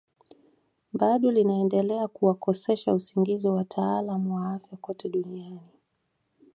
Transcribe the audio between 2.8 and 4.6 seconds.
usingizi wataalamu wa